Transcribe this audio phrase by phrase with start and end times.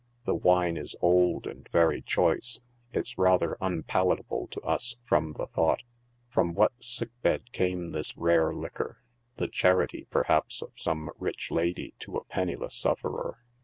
[0.25, 2.59] The wine is olu and very choice;
[2.91, 5.83] it's rather unpalatable to us from the thought,"
[6.33, 9.03] from what sick bed came this rare liquor,
[9.35, 13.41] the charity, perhaps, of some rich lady to a penniless sufferer